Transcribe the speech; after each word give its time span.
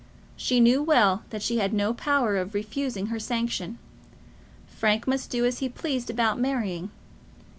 She 0.35 0.59
knew 0.59 0.81
well 0.81 1.25
that 1.29 1.43
she 1.43 1.57
had 1.59 1.75
no 1.75 1.93
power 1.93 2.35
of 2.37 2.55
refusing 2.55 3.05
her 3.13 3.19
sanction. 3.19 3.77
Frank 4.65 5.05
must 5.07 5.29
do 5.29 5.45
as 5.45 5.59
he 5.59 5.69
pleased 5.69 6.09
about 6.09 6.39
marrying. 6.39 6.89